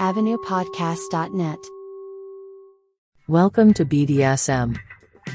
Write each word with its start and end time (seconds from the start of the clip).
avenuepodcast.net. 0.00 1.58
Welcome 3.28 3.72
to 3.74 3.84
BDSM. 3.86 4.76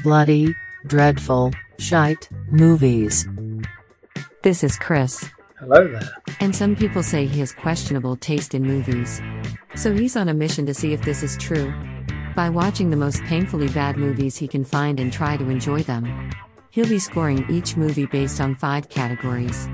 Bloody, 0.04 0.54
dreadful, 0.86 1.50
shite, 1.80 2.28
movies. 2.48 3.26
This 4.44 4.62
is 4.62 4.78
Chris, 4.78 5.28
Hello 5.58 5.88
there. 5.88 6.08
and 6.38 6.54
some 6.54 6.76
people 6.76 7.02
say 7.02 7.26
he 7.26 7.40
has 7.40 7.52
questionable 7.52 8.14
taste 8.14 8.54
in 8.54 8.62
movies. 8.62 9.20
So 9.74 9.92
he's 9.92 10.16
on 10.16 10.28
a 10.28 10.34
mission 10.34 10.64
to 10.66 10.74
see 10.74 10.92
if 10.92 11.02
this 11.02 11.24
is 11.24 11.36
true. 11.38 11.74
By 12.36 12.48
watching 12.48 12.90
the 12.90 12.96
most 12.96 13.20
painfully 13.24 13.68
bad 13.68 13.96
movies 13.96 14.36
he 14.36 14.46
can 14.46 14.64
find 14.64 15.00
and 15.00 15.12
try 15.12 15.36
to 15.36 15.50
enjoy 15.50 15.82
them. 15.82 16.30
He'll 16.70 16.88
be 16.88 17.00
scoring 17.00 17.44
each 17.50 17.76
movie 17.76 18.06
based 18.06 18.40
on 18.40 18.54
five 18.54 18.88
categories. 18.88 19.68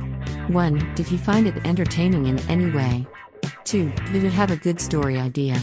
1. 0.48 0.94
Did 0.94 1.06
he 1.06 1.18
find 1.18 1.46
it 1.46 1.66
entertaining 1.66 2.24
in 2.26 2.38
any 2.48 2.70
way? 2.70 3.06
2. 3.68 3.92
Did 4.14 4.24
it 4.24 4.32
have 4.32 4.50
a 4.50 4.56
good 4.56 4.80
story 4.80 5.18
idea? 5.18 5.54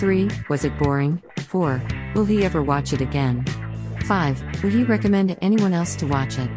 3. 0.00 0.28
Was 0.48 0.64
it 0.64 0.76
boring? 0.76 1.22
4. 1.46 1.80
Will 2.16 2.24
he 2.24 2.44
ever 2.44 2.64
watch 2.64 2.92
it 2.92 3.00
again? 3.00 3.44
5. 4.06 4.64
Would 4.64 4.72
he 4.72 4.82
recommend 4.82 5.36
anyone 5.40 5.72
else 5.72 5.94
to 5.96 6.06
watch 6.08 6.36
it? 6.36 6.50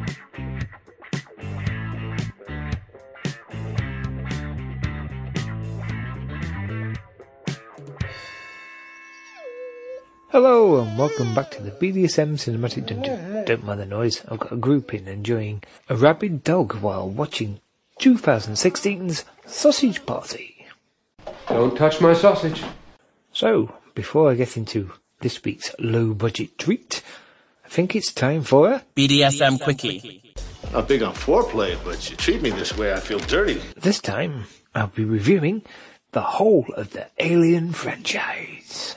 Hello 10.29 10.81
and 10.81 10.97
welcome 10.97 11.35
back 11.35 11.51
to 11.51 11.61
the 11.61 11.69
BDSM 11.69 12.39
Cinematic 12.39 12.87
Dungeon. 12.87 13.45
Don't 13.45 13.63
mind 13.63 13.81
the 13.81 13.85
noise, 13.85 14.23
I've 14.27 14.39
got 14.39 14.53
a 14.53 14.57
group 14.57 14.95
in 14.95 15.07
enjoying 15.07 15.61
a 15.89 15.95
rabid 15.95 16.43
dog 16.43 16.73
while 16.77 17.07
watching 17.07 17.59
2016's 17.99 19.25
Sausage 19.45 20.03
Party. 20.07 20.50
Don't 21.53 21.75
touch 21.75 21.99
my 21.99 22.13
sausage. 22.13 22.63
So, 23.33 23.75
before 23.93 24.31
I 24.31 24.35
get 24.35 24.55
into 24.55 24.91
this 25.19 25.43
week's 25.43 25.75
low 25.79 26.13
budget 26.13 26.57
treat, 26.57 27.03
I 27.65 27.69
think 27.69 27.95
it's 27.95 28.13
time 28.13 28.43
for 28.43 28.71
a 28.71 28.83
BDSM 28.95 29.61
Quickie. 29.61 30.33
I'm 30.73 30.85
big 30.85 31.03
on 31.03 31.13
foreplay, 31.13 31.77
but 31.83 32.09
you 32.09 32.15
treat 32.15 32.41
me 32.41 32.51
this 32.51 32.77
way, 32.77 32.93
I 32.93 33.01
feel 33.01 33.19
dirty. 33.19 33.61
This 33.75 33.99
time, 33.99 34.45
I'll 34.73 34.87
be 34.87 35.03
reviewing 35.03 35.63
the 36.13 36.21
whole 36.21 36.65
of 36.77 36.91
the 36.91 37.07
Alien 37.19 37.73
franchise. 37.73 38.95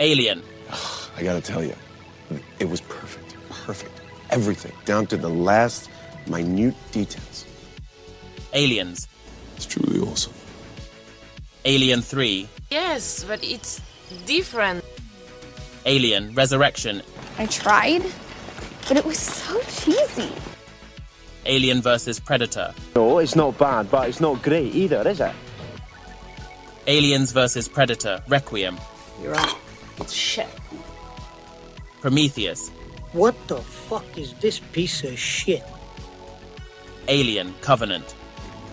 Alien. 0.00 0.42
I 1.16 1.22
gotta 1.22 1.42
tell 1.42 1.62
you, 1.62 1.74
it 2.58 2.68
was 2.68 2.80
perfect. 2.80 3.36
Perfect. 3.50 4.00
Everything, 4.30 4.72
down 4.86 5.06
to 5.08 5.16
the 5.16 5.28
last 5.28 5.90
minute 6.26 6.74
details. 6.92 7.44
Aliens. 8.54 9.06
It's 9.56 9.66
truly 9.66 10.00
awesome. 10.00 10.32
Alien 11.66 12.00
3. 12.00 12.48
Yes, 12.70 13.24
but 13.24 13.44
it's 13.44 13.82
different. 14.24 14.82
Alien 15.84 16.34
Resurrection. 16.34 17.02
I 17.38 17.46
tried, 17.46 18.02
but 18.88 18.96
it 18.96 19.04
was 19.04 19.18
so 19.18 19.60
cheesy. 19.60 20.32
Alien 21.44 21.82
versus 21.82 22.18
Predator. 22.18 22.72
No, 22.96 23.18
it's 23.18 23.36
not 23.36 23.58
bad, 23.58 23.90
but 23.90 24.08
it's 24.08 24.20
not 24.20 24.42
great 24.42 24.74
either, 24.74 25.06
is 25.06 25.20
it? 25.20 25.32
Aliens 26.86 27.32
versus 27.32 27.68
Predator. 27.68 28.22
Requiem. 28.28 28.78
You're 29.22 29.32
right. 29.32 29.54
It's 30.00 30.12
shit. 30.12 30.48
Prometheus. 32.00 32.70
What 33.12 33.34
the 33.48 33.58
fuck 33.58 34.16
is 34.16 34.34
this 34.34 34.58
piece 34.58 35.04
of 35.04 35.18
shit? 35.18 35.62
Alien 37.08 37.54
Covenant. 37.60 38.14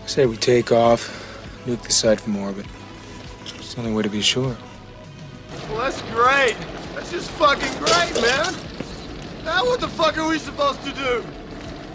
Say 0.06 0.26
we 0.26 0.38
take 0.38 0.72
off, 0.72 1.02
nuke 1.66 1.82
the 1.84 1.92
site 1.92 2.22
from 2.22 2.38
orbit. 2.38 2.66
It's 3.46 3.74
the 3.74 3.82
only 3.82 3.94
way 3.94 4.04
to 4.04 4.10
be 4.10 4.22
sure. 4.22 4.56
Well, 5.70 5.80
that's 5.80 6.02
great. 6.14 6.56
That's 6.96 7.12
just 7.12 7.30
fucking 7.32 7.74
great, 7.80 8.22
man. 8.22 8.54
Now 9.44 9.66
what 9.66 9.82
the 9.82 9.88
fuck 9.88 10.18
are 10.18 10.30
we 10.30 10.40
supposed 10.40 10.84
to 10.84 10.92
do? 10.94 11.24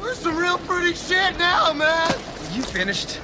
We're 0.00 0.14
some 0.14 0.36
real 0.36 0.58
pretty 0.58 0.94
shit 0.94 1.38
now, 1.38 1.72
man. 1.72 2.12
You 2.52 2.62
finished? 2.62 3.20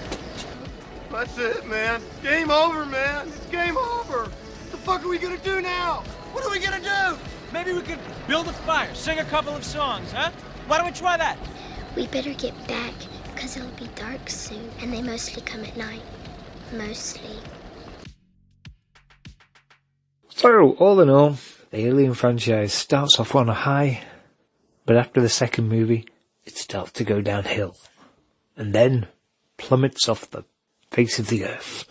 That's 1.10 1.37
it, 1.38 1.66
man. 1.66 2.00
Game 2.22 2.50
over, 2.50 2.87
man. 2.87 3.28
It's 3.28 3.47
game 3.47 3.77
over. 3.77 4.31
What 4.88 4.94
the 4.94 5.00
fuck 5.00 5.06
are 5.06 5.10
we 5.10 5.19
gonna 5.19 5.44
do 5.44 5.60
now? 5.60 6.03
What 6.32 6.47
are 6.47 6.50
we 6.50 6.60
gonna 6.60 6.81
do? 6.81 7.19
Maybe 7.53 7.75
we 7.75 7.82
could 7.82 7.99
build 8.26 8.49
a 8.49 8.54
fire, 8.54 8.88
sing 8.94 9.19
a 9.19 9.25
couple 9.26 9.54
of 9.54 9.62
songs, 9.62 10.10
huh? 10.12 10.31
Why 10.66 10.78
don't 10.78 10.87
we 10.87 10.93
try 10.93 11.15
that? 11.19 11.37
We 11.94 12.06
better 12.06 12.32
get 12.32 12.54
back, 12.66 12.94
because 13.34 13.59
it'll 13.59 13.69
be 13.72 13.88
dark 13.88 14.31
soon, 14.31 14.71
and 14.81 14.91
they 14.91 15.03
mostly 15.03 15.43
come 15.43 15.62
at 15.62 15.77
night. 15.77 16.00
Mostly. 16.72 17.37
So, 20.31 20.71
all 20.78 21.00
in 21.00 21.10
all, 21.10 21.37
the 21.71 21.84
Alien 21.84 22.15
franchise 22.15 22.72
starts 22.72 23.21
off 23.21 23.34
on 23.34 23.50
a 23.50 23.54
high, 23.54 24.04
but 24.87 24.97
after 24.97 25.21
the 25.21 25.28
second 25.28 25.69
movie, 25.69 26.06
it 26.47 26.56
starts 26.56 26.93
to 26.93 27.04
go 27.04 27.21
downhill, 27.21 27.77
and 28.56 28.75
then 28.75 29.09
plummets 29.59 30.09
off 30.09 30.31
the 30.31 30.47
face 30.91 31.19
of 31.19 31.28
the 31.28 31.44
earth. 31.44 31.84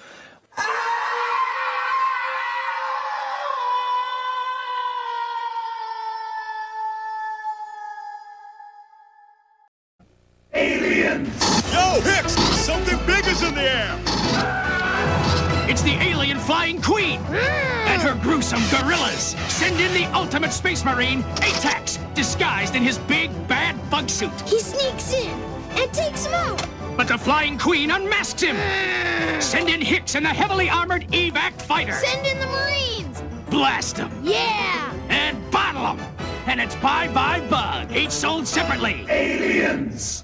It's 15.69 15.81
the 15.81 15.95
alien 16.01 16.39
flying 16.39 16.81
queen 16.81 17.19
hmm. 17.19 17.35
and 17.35 18.01
her 18.01 18.15
gruesome 18.23 18.61
gorillas. 18.71 19.35
Send 19.49 19.77
in 19.81 19.93
the 19.93 20.05
ultimate 20.13 20.53
space 20.53 20.85
marine, 20.85 21.23
Atax, 21.43 21.99
disguised 22.15 22.73
in 22.75 22.81
his 22.81 22.97
big 22.99 23.29
bad 23.49 23.75
bug 23.89 24.09
suit. 24.09 24.31
He 24.47 24.61
sneaks 24.61 25.13
in 25.13 25.29
and 25.71 25.93
takes 25.93 26.25
him 26.25 26.33
out. 26.33 26.65
But 26.95 27.09
the 27.09 27.17
flying 27.17 27.57
queen 27.57 27.91
unmasks 27.91 28.41
him. 28.41 28.55
Hmm. 28.55 29.41
Send 29.41 29.67
in 29.67 29.81
Hicks 29.81 30.15
and 30.15 30.25
the 30.25 30.29
heavily 30.29 30.69
armored 30.69 31.05
evac 31.09 31.61
fighter. 31.61 31.93
Send 31.93 32.25
in 32.25 32.39
the 32.39 32.47
Marines. 32.47 33.21
Blast 33.49 33.97
them 33.97 34.11
Yeah. 34.23 34.93
and 35.09 35.51
bottle 35.51 35.97
them. 35.97 36.15
And 36.45 36.61
it's 36.61 36.75
bye 36.77 37.09
bye 37.09 37.41
bug, 37.49 37.91
each 37.93 38.11
sold 38.11 38.47
separately. 38.47 39.05
Aliens. 39.09 40.23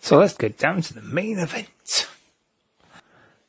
So 0.00 0.16
let's 0.18 0.36
get 0.36 0.58
down 0.58 0.80
to 0.82 0.94
the 0.94 1.02
main 1.02 1.40
event. 1.40 2.06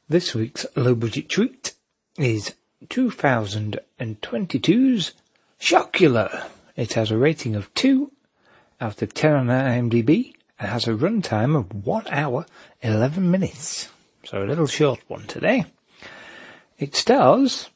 This 0.10 0.36
week's 0.36 0.66
low 0.76 0.96
budget 0.96 1.30
treat 1.30 1.76
is 2.18 2.56
2022's 2.88 5.14
Sharkula. 5.62 6.48
It 6.76 6.92
has 6.94 7.10
a 7.10 7.18
rating 7.18 7.56
of 7.56 7.74
2 7.74 8.12
out 8.82 9.02
of 9.02 9.14
10 9.14 9.34
on 9.34 9.48
IMDb 9.48 10.34
and 10.60 10.70
has 10.70 10.90
a 10.90 10.94
runtime 10.94 11.58
of 11.58 11.86
1 11.86 12.08
hour 12.10 12.46
11 12.82 13.32
minutes. 13.32 13.92
So 14.26 14.44
a 14.44 14.46
little 14.46 14.68
short 14.68 15.00
one 15.08 15.26
today. 15.26 15.68
It 16.78 16.98
stars 16.98 17.70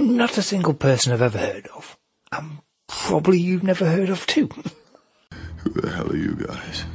not 0.00 0.38
a 0.38 0.42
single 0.42 0.72
person 0.72 1.12
I've 1.12 1.20
ever 1.20 1.36
heard 1.36 1.66
of. 1.76 1.98
And 2.32 2.60
probably 2.86 3.38
you've 3.38 3.64
never 3.64 3.84
heard 3.84 4.08
of 4.08 4.26
too. 4.26 4.48
Who 5.58 5.78
the 5.78 5.90
hell 5.90 6.10
are 6.10 6.16
you 6.16 6.36
guys? 6.36 6.86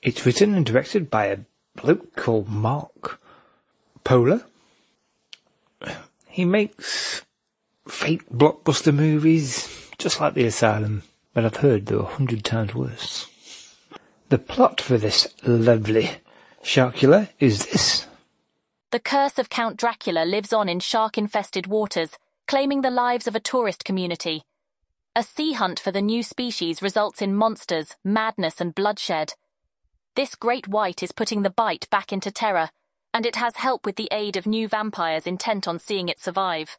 It's 0.00 0.24
written 0.24 0.54
and 0.54 0.64
directed 0.64 1.10
by 1.10 1.26
a 1.26 1.38
bloke 1.76 2.16
called 2.16 2.48
Mark 2.48 3.20
Polonia. 4.04 4.44
He 6.28 6.44
makes 6.44 7.22
fake 7.86 8.28
blockbuster 8.30 8.94
movies, 8.94 9.90
just 9.98 10.20
like 10.20 10.34
The 10.34 10.46
Asylum, 10.46 11.02
but 11.32 11.44
I've 11.44 11.56
heard 11.56 11.86
they're 11.86 11.98
a 11.98 12.04
hundred 12.04 12.44
times 12.44 12.74
worse. 12.74 13.28
The 14.30 14.38
plot 14.38 14.80
for 14.80 14.98
this 14.98 15.28
lovely 15.44 16.10
Sharkula 16.62 17.28
is 17.38 17.66
this. 17.66 18.06
The 18.90 19.00
curse 19.00 19.38
of 19.38 19.50
Count 19.50 19.76
Dracula 19.76 20.24
lives 20.24 20.52
on 20.52 20.68
in 20.68 20.80
shark 20.80 21.18
infested 21.18 21.66
waters, 21.66 22.18
claiming 22.46 22.80
the 22.80 22.90
lives 22.90 23.26
of 23.26 23.36
a 23.36 23.40
tourist 23.40 23.84
community. 23.84 24.44
A 25.14 25.22
sea 25.22 25.52
hunt 25.52 25.78
for 25.78 25.92
the 25.92 26.02
new 26.02 26.22
species 26.22 26.82
results 26.82 27.22
in 27.22 27.34
monsters, 27.34 27.96
madness, 28.02 28.60
and 28.60 28.74
bloodshed. 28.74 29.34
This 30.16 30.36
great 30.36 30.68
white 30.68 31.02
is 31.02 31.10
putting 31.10 31.42
the 31.42 31.50
bite 31.50 31.90
back 31.90 32.12
into 32.12 32.30
terror, 32.30 32.70
and 33.12 33.26
it 33.26 33.34
has 33.34 33.56
help 33.56 33.84
with 33.84 33.96
the 33.96 34.08
aid 34.12 34.36
of 34.36 34.46
new 34.46 34.68
vampires 34.68 35.26
intent 35.26 35.66
on 35.66 35.80
seeing 35.80 36.08
it 36.08 36.20
survive. 36.20 36.78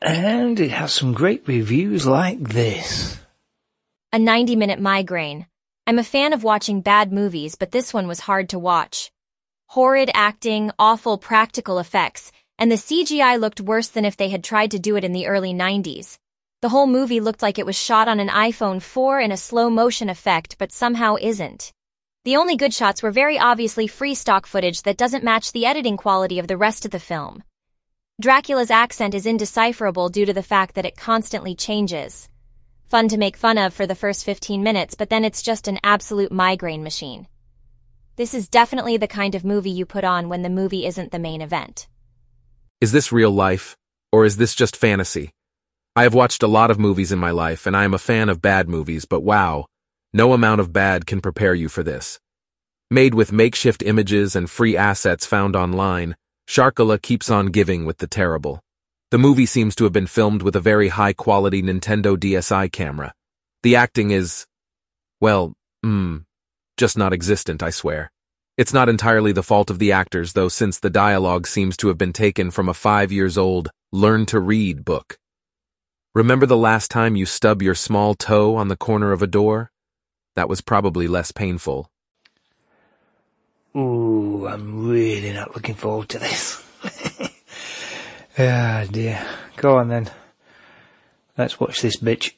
And 0.00 0.60
it 0.60 0.70
has 0.70 0.94
some 0.94 1.14
great 1.14 1.48
reviews 1.48 2.06
like 2.06 2.38
this. 2.40 3.18
A 4.12 4.20
90 4.20 4.54
minute 4.54 4.78
migraine. 4.78 5.48
I'm 5.84 5.98
a 5.98 6.04
fan 6.04 6.32
of 6.32 6.44
watching 6.44 6.80
bad 6.80 7.12
movies, 7.12 7.56
but 7.56 7.72
this 7.72 7.92
one 7.92 8.06
was 8.06 8.20
hard 8.20 8.48
to 8.50 8.58
watch. 8.58 9.10
Horrid 9.70 10.12
acting, 10.14 10.70
awful 10.78 11.18
practical 11.18 11.80
effects, 11.80 12.30
and 12.56 12.70
the 12.70 12.76
CGI 12.76 13.40
looked 13.40 13.60
worse 13.60 13.88
than 13.88 14.04
if 14.04 14.16
they 14.16 14.28
had 14.28 14.44
tried 14.44 14.70
to 14.70 14.78
do 14.78 14.94
it 14.94 15.02
in 15.02 15.12
the 15.12 15.26
early 15.26 15.52
90s. 15.52 16.18
The 16.62 16.68
whole 16.68 16.86
movie 16.86 17.18
looked 17.18 17.42
like 17.42 17.58
it 17.58 17.66
was 17.66 17.76
shot 17.76 18.06
on 18.06 18.20
an 18.20 18.28
iPhone 18.28 18.80
4 18.80 19.20
in 19.20 19.32
a 19.32 19.36
slow 19.36 19.68
motion 19.68 20.08
effect, 20.08 20.54
but 20.56 20.70
somehow 20.70 21.16
isn't. 21.20 21.72
The 22.24 22.36
only 22.36 22.56
good 22.56 22.74
shots 22.74 23.02
were 23.02 23.10
very 23.10 23.38
obviously 23.38 23.86
free 23.86 24.14
stock 24.14 24.46
footage 24.46 24.82
that 24.82 24.96
doesn't 24.96 25.24
match 25.24 25.52
the 25.52 25.64
editing 25.64 25.96
quality 25.96 26.38
of 26.38 26.48
the 26.48 26.56
rest 26.56 26.84
of 26.84 26.90
the 26.90 26.98
film. 26.98 27.44
Dracula's 28.20 28.70
accent 28.70 29.14
is 29.14 29.26
indecipherable 29.26 30.08
due 30.08 30.26
to 30.26 30.32
the 30.32 30.42
fact 30.42 30.74
that 30.74 30.84
it 30.84 30.96
constantly 30.96 31.54
changes. 31.54 32.28
Fun 32.88 33.06
to 33.08 33.16
make 33.16 33.36
fun 33.36 33.56
of 33.56 33.72
for 33.72 33.86
the 33.86 33.94
first 33.94 34.24
15 34.24 34.62
minutes, 34.62 34.96
but 34.96 35.10
then 35.10 35.24
it's 35.24 35.42
just 35.42 35.68
an 35.68 35.78
absolute 35.84 36.32
migraine 36.32 36.82
machine. 36.82 37.28
This 38.16 38.34
is 38.34 38.48
definitely 38.48 38.96
the 38.96 39.06
kind 39.06 39.36
of 39.36 39.44
movie 39.44 39.70
you 39.70 39.86
put 39.86 40.02
on 40.02 40.28
when 40.28 40.42
the 40.42 40.50
movie 40.50 40.86
isn't 40.86 41.12
the 41.12 41.20
main 41.20 41.40
event. 41.40 41.86
Is 42.80 42.90
this 42.90 43.12
real 43.12 43.30
life, 43.30 43.76
or 44.10 44.24
is 44.24 44.38
this 44.38 44.56
just 44.56 44.74
fantasy? 44.74 45.30
I 45.94 46.02
have 46.02 46.14
watched 46.14 46.42
a 46.42 46.48
lot 46.48 46.72
of 46.72 46.80
movies 46.80 47.12
in 47.12 47.18
my 47.20 47.30
life, 47.30 47.64
and 47.64 47.76
I 47.76 47.84
am 47.84 47.94
a 47.94 47.98
fan 47.98 48.28
of 48.28 48.42
bad 48.42 48.68
movies, 48.68 49.04
but 49.04 49.20
wow, 49.20 49.66
no 50.12 50.32
amount 50.32 50.60
of 50.60 50.72
bad 50.72 51.06
can 51.06 51.20
prepare 51.20 51.54
you 51.54 51.68
for 51.68 51.82
this. 51.82 52.18
Made 52.90 53.14
with 53.14 53.32
makeshift 53.32 53.82
images 53.82 54.34
and 54.34 54.48
free 54.48 54.76
assets 54.76 55.26
found 55.26 55.54
online, 55.54 56.16
Sharkula 56.48 57.00
keeps 57.00 57.30
on 57.30 57.46
giving 57.46 57.84
with 57.84 57.98
the 57.98 58.06
terrible. 58.06 58.60
The 59.10 59.18
movie 59.18 59.46
seems 59.46 59.74
to 59.76 59.84
have 59.84 59.92
been 59.92 60.06
filmed 60.06 60.42
with 60.42 60.56
a 60.56 60.60
very 60.60 60.88
high-quality 60.88 61.62
Nintendo 61.62 62.16
DSi 62.16 62.72
camera. 62.72 63.12
The 63.62 63.76
acting 63.76 64.10
is, 64.10 64.46
well, 65.20 65.54
hmm, 65.82 66.18
just 66.78 66.96
not 66.96 67.12
existent, 67.12 67.62
I 67.62 67.70
swear. 67.70 68.10
It's 68.56 68.72
not 68.72 68.88
entirely 68.88 69.32
the 69.32 69.42
fault 69.42 69.70
of 69.70 69.78
the 69.78 69.92
actors, 69.92 70.32
though, 70.32 70.48
since 70.48 70.78
the 70.78 70.90
dialogue 70.90 71.46
seems 71.46 71.76
to 71.78 71.88
have 71.88 71.98
been 71.98 72.12
taken 72.12 72.50
from 72.50 72.68
a 72.68 72.74
five 72.74 73.12
years 73.12 73.36
old 73.36 73.70
Learn 73.92 74.26
to 74.26 74.40
Read 74.40 74.84
book. 74.84 75.18
Remember 76.14 76.44
the 76.44 76.56
last 76.56 76.90
time 76.90 77.16
you 77.16 77.24
stub 77.24 77.62
your 77.62 77.74
small 77.74 78.14
toe 78.14 78.56
on 78.56 78.68
the 78.68 78.76
corner 78.76 79.12
of 79.12 79.22
a 79.22 79.26
door? 79.26 79.70
That 80.38 80.48
was 80.48 80.60
probably 80.60 81.08
less 81.08 81.32
painful. 81.32 81.90
Ooh, 83.76 84.46
I'm 84.46 84.88
really 84.88 85.32
not 85.32 85.56
looking 85.56 85.74
forward 85.74 86.10
to 86.10 86.20
this. 86.20 86.64
ah, 88.38 88.84
dear. 88.88 89.20
Go 89.56 89.78
on 89.78 89.88
then. 89.88 90.08
Let's 91.36 91.58
watch 91.58 91.82
this 91.82 91.96
bitch. 91.96 92.34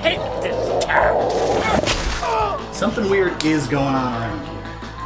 hate 0.00 0.40
this 0.40 0.84
town. 0.86 2.72
Something 2.72 3.10
weird 3.10 3.44
is 3.44 3.66
going 3.66 3.94
on 3.94 4.22
around 4.22 4.46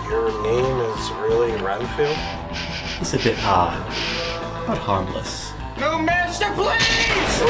here. 0.05 0.11
Your 0.13 0.43
name 0.45 0.79
is 0.93 1.11
really 1.11 1.61
Renfield? 1.61 2.17
It's 3.01 3.15
a 3.15 3.19
bit 3.19 3.37
odd, 3.45 3.85
but 4.69 4.79
harmless. 4.79 5.45
No 5.78 5.99
master, 5.99 6.46
please! 6.55 7.43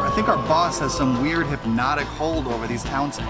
I 0.00 0.12
think 0.14 0.28
our 0.28 0.36
boss 0.48 0.80
has 0.80 0.92
some 0.92 1.22
weird 1.22 1.46
hypnotic 1.46 2.06
hold 2.06 2.46
over 2.46 2.66
these 2.66 2.82
townsmen. 2.82 3.26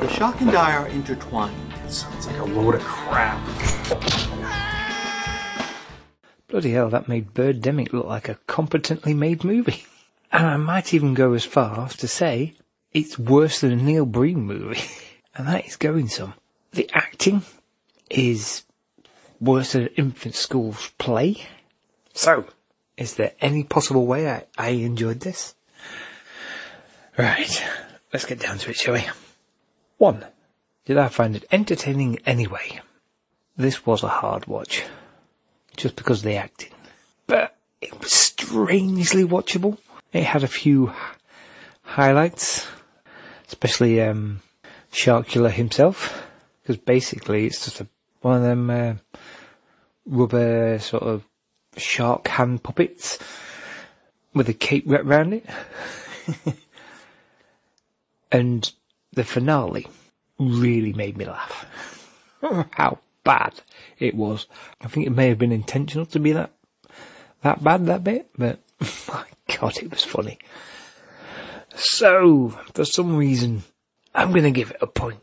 The 0.00 0.08
shock 0.08 0.40
and 0.40 0.50
die 0.50 0.74
are 0.74 0.88
intertwined. 0.88 1.54
Sounds 1.88 2.26
like 2.26 2.38
a 2.38 2.44
load 2.44 2.76
of 2.76 2.82
crap. 2.82 3.38
Bloody 6.48 6.72
hell, 6.72 6.88
that 6.90 7.08
made 7.08 7.34
Birdemic 7.34 7.92
look 7.92 8.06
like 8.06 8.28
a 8.28 8.38
competently 8.46 9.14
made 9.14 9.44
movie. 9.44 9.84
And 10.34 10.46
I 10.46 10.56
might 10.56 10.94
even 10.94 11.12
go 11.12 11.34
as 11.34 11.44
far 11.44 11.84
as 11.84 11.94
to 11.96 12.08
say 12.08 12.54
it's 12.92 13.18
worse 13.18 13.60
than 13.60 13.72
a 13.72 13.76
Neil 13.76 14.06
Breen 14.06 14.40
movie. 14.40 14.80
and 15.34 15.46
that 15.46 15.66
is 15.66 15.76
going 15.76 16.08
some. 16.08 16.32
The 16.72 16.88
acting 16.94 17.42
is 18.08 18.62
worse 19.42 19.72
than 19.72 19.82
an 19.82 19.88
infant 19.96 20.34
school's 20.34 20.90
play. 20.98 21.46
So, 22.14 22.46
is 22.96 23.14
there 23.14 23.32
any 23.40 23.64
possible 23.64 24.06
way 24.06 24.30
I, 24.30 24.44
I 24.56 24.68
enjoyed 24.70 25.20
this? 25.20 25.54
Right, 27.18 27.62
let's 28.12 28.24
get 28.24 28.40
down 28.40 28.58
to 28.58 28.70
it, 28.70 28.76
shall 28.76 28.94
we? 28.94 29.04
One, 29.98 30.24
did 30.84 30.96
I 30.96 31.08
find 31.08 31.36
it 31.36 31.44
entertaining 31.50 32.18
anyway? 32.24 32.80
This 33.56 33.84
was 33.84 34.02
a 34.02 34.08
hard 34.08 34.46
watch, 34.46 34.82
just 35.76 35.96
because 35.96 36.20
of 36.20 36.24
the 36.24 36.36
acting. 36.36 36.72
But 37.26 37.56
it 37.80 38.00
was 38.00 38.12
strangely 38.12 39.24
watchable. 39.24 39.78
It 40.12 40.24
had 40.24 40.42
a 40.42 40.48
few 40.48 40.92
highlights, 41.82 42.66
especially 43.48 44.00
um, 44.00 44.40
Sharkula 44.92 45.50
himself, 45.50 46.26
because 46.62 46.78
basically 46.78 47.46
it's 47.46 47.64
just 47.64 47.80
a, 47.80 47.86
one 48.22 48.36
of 48.36 48.42
them 48.42 48.70
uh, 48.70 48.94
rubber 50.06 50.78
sort 50.78 51.02
of 51.02 51.24
shark 51.76 52.28
hand 52.28 52.62
puppets 52.62 53.18
with 54.34 54.48
a 54.48 54.54
cape 54.54 54.84
wrapped 54.86 55.04
around 55.04 55.34
it. 55.34 55.46
and 58.32 58.72
the 59.12 59.24
finale 59.24 59.86
really 60.38 60.92
made 60.92 61.16
me 61.16 61.24
laugh. 61.26 61.66
How 62.72 62.98
bad 63.24 63.60
it 63.98 64.14
was. 64.14 64.46
I 64.80 64.88
think 64.88 65.06
it 65.06 65.10
may 65.10 65.28
have 65.28 65.38
been 65.38 65.52
intentional 65.52 66.06
to 66.06 66.18
be 66.18 66.32
that 66.32 66.52
that 67.42 67.62
bad 67.62 67.86
that 67.86 68.04
bit, 68.04 68.30
but 68.36 68.60
my 69.08 69.24
god, 69.58 69.78
it 69.78 69.90
was 69.90 70.04
funny. 70.04 70.38
So, 71.74 72.50
for 72.74 72.84
some 72.84 73.16
reason, 73.16 73.62
I'm 74.14 74.32
gonna 74.32 74.50
give 74.50 74.70
it 74.70 74.76
a 74.80 74.86
point. 74.86 75.20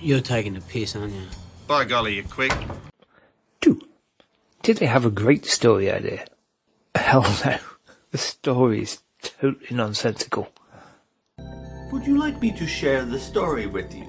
You're 0.00 0.20
taking 0.20 0.56
a 0.56 0.60
piss, 0.60 0.94
aren't 0.96 1.14
you? 1.14 1.26
By 1.66 1.84
golly, 1.84 2.16
you're 2.16 2.24
quick. 2.24 2.52
Two. 3.60 3.80
Did 4.62 4.78
they 4.78 4.86
have 4.86 5.04
a 5.04 5.10
great 5.10 5.46
story 5.46 5.90
idea? 5.90 6.26
Hell 6.94 7.22
no. 7.44 7.58
The 8.10 8.18
story 8.18 8.82
is 8.82 9.02
totally 9.22 9.66
nonsensical. 9.70 10.48
Would 11.92 12.06
you 12.06 12.18
like 12.18 12.40
me 12.40 12.52
to 12.52 12.66
share 12.66 13.04
the 13.04 13.18
story 13.18 13.66
with 13.66 13.94
you? 13.94 14.04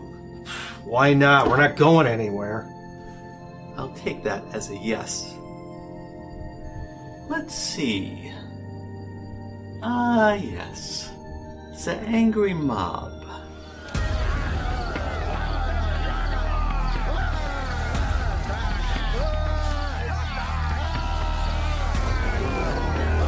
Why 0.84 1.14
not? 1.14 1.48
We're 1.48 1.58
not 1.58 1.78
going 1.78 2.08
anywhere. 2.08 2.68
I'll 3.78 3.94
take 3.96 4.24
that 4.24 4.44
as 4.54 4.70
a 4.70 4.78
yes. 4.78 5.34
Let's 7.30 7.56
see. 7.56 8.32
Ah, 9.82 10.34
yes. 10.34 11.10
It's 11.72 11.86
the 11.86 11.96
angry 11.96 12.54
mob. 12.54 13.13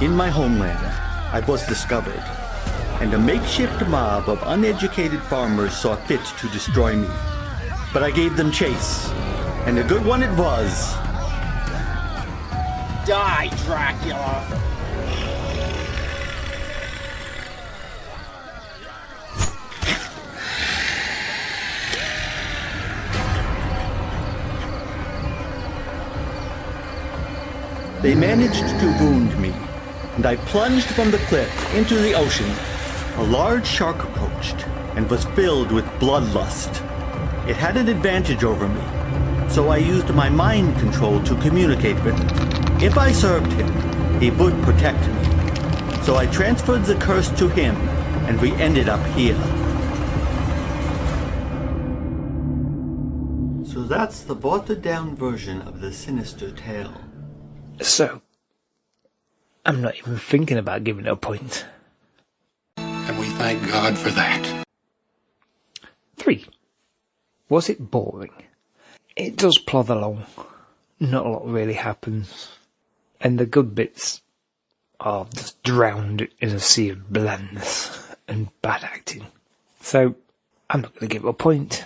In 0.01 0.13
my 0.13 0.29
homeland, 0.29 0.85
I 1.31 1.39
was 1.47 1.65
discovered, 1.67 2.21
and 2.99 3.13
a 3.13 3.17
makeshift 3.17 3.87
mob 3.87 4.27
of 4.27 4.43
uneducated 4.45 5.21
farmers 5.21 5.73
saw 5.73 5.95
fit 5.95 6.19
to 6.39 6.49
destroy 6.49 6.97
me. 6.97 7.07
But 7.93 8.03
I 8.03 8.11
gave 8.11 8.35
them 8.35 8.51
chase, 8.51 9.09
and 9.65 9.79
a 9.79 9.83
good 9.83 10.05
one 10.05 10.21
it 10.21 10.37
was. 10.37 10.93
Die, 13.07 13.49
Dracula! 13.63 14.65
They 28.01 28.13
managed 28.13 28.67
to 28.81 28.85
wound 28.99 29.35
me, 29.39 29.54
and 30.15 30.25
I 30.25 30.37
plunged 30.37 30.87
from 30.87 31.11
the 31.11 31.17
cliff 31.29 31.51
into 31.75 31.95
the 31.95 32.13
ocean. 32.13 32.49
A 33.17 33.23
large 33.23 33.67
shark 33.67 34.03
approached 34.03 34.65
and 34.95 35.09
was 35.09 35.25
filled 35.35 35.71
with 35.71 35.85
bloodlust. 35.99 36.69
It 37.47 37.55
had 37.57 37.77
an 37.77 37.89
advantage 37.89 38.43
over 38.43 38.67
me, 38.67 39.49
so 39.49 39.69
I 39.69 39.77
used 39.77 40.09
my 40.09 40.29
mind 40.29 40.77
control 40.79 41.21
to 41.23 41.35
communicate 41.41 42.01
with 42.03 42.19
it. 42.19 42.83
If 42.83 42.97
I 42.97 43.11
served 43.11 43.51
him, 43.53 44.19
he 44.21 44.31
would 44.31 44.53
protect 44.63 45.05
me. 45.07 46.03
So 46.03 46.15
I 46.15 46.27
transferred 46.27 46.85
the 46.85 46.95
curse 46.95 47.29
to 47.39 47.49
him, 47.49 47.75
and 48.27 48.39
we 48.39 48.53
ended 48.53 48.89
up 48.89 49.05
here. 49.07 49.37
So 53.65 53.83
that's 53.83 54.21
the 54.21 54.35
watered 54.35 54.81
down 54.81 55.15
version 55.15 55.61
of 55.63 55.81
the 55.81 55.91
sinister 55.91 56.51
tale. 56.51 56.93
So, 57.81 58.21
I'm 59.65 59.81
not 59.81 59.97
even 59.97 60.17
thinking 60.17 60.57
about 60.57 60.83
giving 60.83 61.05
it 61.05 61.11
a 61.11 61.15
point. 61.15 61.65
And 62.77 63.17
we 63.17 63.25
thank 63.25 63.67
God 63.71 63.97
for 63.97 64.11
that. 64.11 64.65
Three. 66.17 66.45
Was 67.49 67.69
it 67.69 67.89
boring? 67.89 68.31
It 69.15 69.37
does 69.37 69.57
plod 69.57 69.89
along. 69.89 70.25
Not 70.99 71.25
a 71.25 71.29
lot 71.29 71.47
really 71.47 71.73
happens. 71.73 72.49
And 73.19 73.39
the 73.39 73.45
good 73.47 73.73
bits 73.73 74.21
are 74.99 75.25
just 75.33 75.61
drowned 75.63 76.27
in 76.39 76.49
a 76.49 76.59
sea 76.59 76.89
of 76.89 77.11
blandness 77.11 78.15
and 78.27 78.49
bad 78.61 78.83
acting. 78.83 79.25
So, 79.81 80.15
I'm 80.69 80.81
not 80.81 80.93
going 80.93 81.09
to 81.09 81.13
give 81.13 81.23
it 81.23 81.29
a 81.29 81.33
point. 81.33 81.85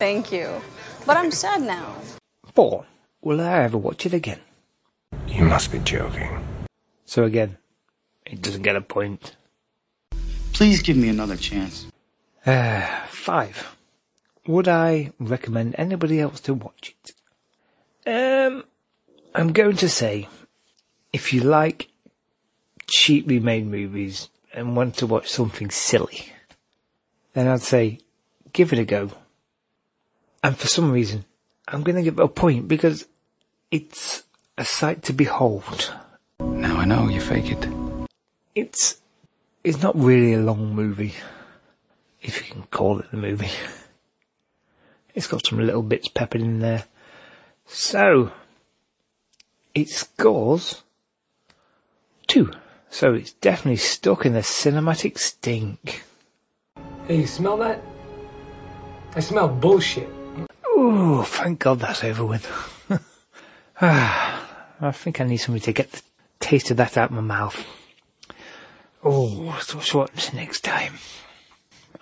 Thank 0.00 0.32
you. 0.32 0.60
But 1.06 1.16
I'm 1.16 1.30
sad 1.30 1.62
now. 1.62 1.94
Four. 2.54 2.86
Will 3.22 3.40
I 3.40 3.60
ever 3.64 3.78
watch 3.78 4.06
it 4.06 4.14
again? 4.14 4.40
You 5.28 5.44
must 5.44 5.70
be 5.70 5.78
joking. 5.80 6.49
So 7.10 7.24
again, 7.24 7.58
it 8.24 8.40
doesn't 8.40 8.62
get 8.62 8.76
a 8.76 8.80
point. 8.80 9.34
Please 10.52 10.80
give 10.80 10.96
me 10.96 11.08
another 11.08 11.36
chance. 11.36 11.86
Uh, 12.46 12.86
five. 13.08 13.74
Would 14.46 14.68
I 14.68 15.10
recommend 15.18 15.74
anybody 15.76 16.20
else 16.20 16.38
to 16.42 16.54
watch 16.54 16.94
it? 16.94 17.12
Um, 18.08 18.62
I'm 19.34 19.52
going 19.52 19.74
to 19.78 19.88
say, 19.88 20.28
if 21.12 21.32
you 21.32 21.40
like 21.40 21.88
cheaply 22.86 23.40
made 23.40 23.66
movies 23.66 24.28
and 24.54 24.76
want 24.76 24.94
to 24.98 25.08
watch 25.08 25.28
something 25.28 25.68
silly, 25.68 26.26
then 27.32 27.48
I'd 27.48 27.62
say 27.62 27.98
give 28.52 28.72
it 28.72 28.78
a 28.78 28.84
go. 28.84 29.10
And 30.44 30.56
for 30.56 30.68
some 30.68 30.92
reason, 30.92 31.24
I'm 31.66 31.82
going 31.82 31.96
to 31.96 32.04
give 32.04 32.20
it 32.20 32.24
a 32.24 32.28
point 32.28 32.68
because 32.68 33.08
it's 33.72 34.22
a 34.56 34.64
sight 34.64 35.02
to 35.02 35.12
behold. 35.12 35.92
Now 36.60 36.76
I 36.76 36.84
know 36.84 37.08
you 37.08 37.22
fake 37.22 37.50
it. 37.50 37.66
It's 38.54 39.00
it's 39.64 39.80
not 39.80 39.96
really 39.96 40.34
a 40.34 40.40
long 40.40 40.74
movie, 40.74 41.14
if 42.20 42.36
you 42.36 42.52
can 42.52 42.64
call 42.64 42.98
it 42.98 43.06
a 43.12 43.16
movie. 43.16 43.48
It's 45.14 45.26
got 45.26 45.46
some 45.46 45.58
little 45.58 45.82
bits 45.82 46.08
peppered 46.08 46.42
in 46.42 46.60
there. 46.60 46.84
So, 47.66 48.32
it 49.74 49.88
scores 49.88 50.82
two. 52.26 52.52
So 52.90 53.14
it's 53.14 53.32
definitely 53.32 53.76
stuck 53.76 54.26
in 54.26 54.34
the 54.34 54.40
cinematic 54.40 55.16
stink. 55.16 56.04
Hey, 57.08 57.20
you 57.20 57.26
smell 57.26 57.56
that? 57.56 57.80
I 59.14 59.20
smell 59.20 59.48
bullshit. 59.48 60.10
Ooh, 60.76 61.22
thank 61.24 61.60
God 61.60 61.80
that's 61.80 62.04
over 62.04 62.26
with. 62.26 62.46
ah, 63.80 64.46
I 64.78 64.92
think 64.92 65.22
I 65.22 65.24
need 65.24 65.38
somebody 65.38 65.64
to 65.64 65.72
get 65.72 65.92
the 65.92 66.02
taste 66.40 66.70
of 66.70 66.76
that 66.78 66.96
out 66.96 67.10
of 67.10 67.16
my 67.16 67.20
mouth. 67.20 67.64
Oh, 69.04 69.58
so 69.62 69.98
what's 69.98 70.32
next 70.32 70.62
time? 70.62 70.94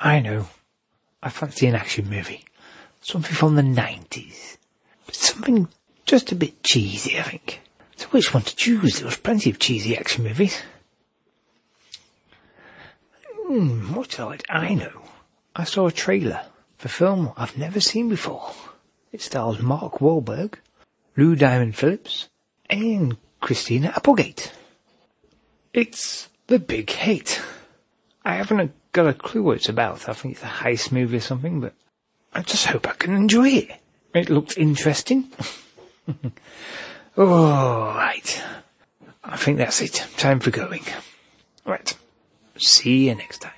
I 0.00 0.21
know. 0.21 0.49
I 1.23 1.30
fancy 1.30 1.66
an 1.66 1.75
action 1.75 2.09
movie. 2.09 2.45
Something 3.00 3.35
from 3.35 3.54
the 3.54 3.62
90s. 3.62 4.57
But 5.07 5.14
something 5.14 5.68
just 6.07 6.33
a 6.33 6.37
bit 6.37 6.62
cheesy, 6.62 7.18
I 7.18 7.23
think. 7.23 7.61
So 7.97 8.07
which 8.09 8.33
one 8.33 8.45
to 8.45 8.57
choose? 8.57 8.99
There 8.99 9.07
was 9.07 9.16
plenty 9.16 9.50
of 9.50 9.59
cheesy 9.59 9.97
action 9.97 10.25
movies. 10.25 10.61
Hmm, 13.35 13.95
what 13.95 14.11
did 14.11 14.45
I 14.49 14.75
know? 14.75 15.02
I 15.57 15.64
saw 15.64 15.87
a 15.87 15.92
trailer 15.92 16.42
for 16.76 16.87
a 16.87 16.90
film 16.90 17.33
I've 17.37 17.59
never 17.59 17.80
seen 17.80 18.09
before. 18.09 18.52
It 19.11 19.23
stars 19.23 19.61
Mark 19.61 19.99
Wahlberg, 20.00 20.54
Lou 21.16 21.35
Diamond 21.35 21.75
Phillips, 21.75 22.28
and 22.68 23.16
Christina 23.40 23.92
Applegate. 23.95 24.52
It's 25.73 26.28
The 26.47 26.59
Big 26.59 26.90
Hit. 26.90 27.40
I 28.25 28.35
haven't 28.35 28.73
got 28.92 29.07
a 29.07 29.14
clue 29.14 29.42
what 29.42 29.57
it's 29.57 29.68
about. 29.68 30.09
I 30.09 30.12
think 30.12 30.35
it's 30.35 30.42
a 30.42 30.47
heist 30.47 30.92
movie 30.92 31.18
or 31.18 31.21
something, 31.21 31.61
but 31.61 31.75
I 32.33 32.42
just 32.42 32.66
hope 32.66 32.88
I 32.88 32.92
can 32.92 33.14
enjoy 33.14 33.49
it. 33.49 33.71
It 34.14 34.30
looks 34.30 34.57
interesting. 34.57 35.30
oh, 37.16 37.95
right. 37.97 38.42
I 39.23 39.37
think 39.37 39.59
that's 39.59 39.80
it. 39.80 40.07
Time 40.16 40.40
for 40.40 40.50
going. 40.50 40.83
Right. 41.64 41.95
See 42.57 43.09
you 43.09 43.14
next 43.14 43.38
time. 43.38 43.52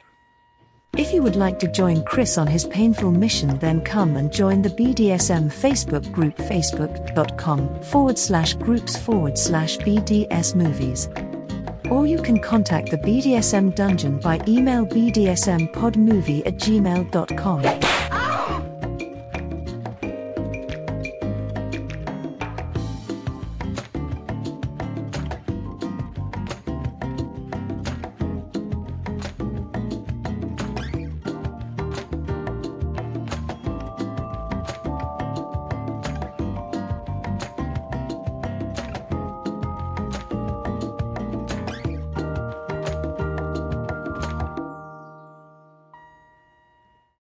If 0.97 1.13
you 1.13 1.23
would 1.23 1.37
like 1.37 1.59
to 1.61 1.69
join 1.69 2.03
Chris 2.05 2.37
on 2.37 2.47
his 2.47 2.67
painful 2.67 3.13
mission, 3.13 3.59
then 3.59 3.81
come 3.81 4.17
and 4.17 4.33
join 4.33 4.61
the 4.61 4.71
BDSM 4.71 5.49
Facebook 5.51 6.11
group 6.11 6.37
facebook.com 6.37 7.83
forward 7.83 8.19
slash 8.19 8.55
groups 8.55 8.97
forward 8.97 9.39
slash 9.39 9.79
BDS 9.79 10.55
movies. 10.57 11.09
Or 11.91 12.07
you 12.07 12.19
can 12.21 12.41
contact 12.41 12.91
the 12.91 12.99
BDSM 12.99 13.75
dungeon 13.75 14.19
by 14.19 14.41
email 14.47 14.85
bdsmpodmovie 14.85 16.47
at 16.47 16.57
gmail.com. 16.57 17.90